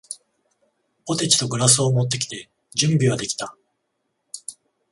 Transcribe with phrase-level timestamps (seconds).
[1.05, 3.55] ポテチとグラスを持ってきて、準備はできた。